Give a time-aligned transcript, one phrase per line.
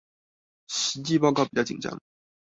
[0.67, 2.01] 實體報告比較緊張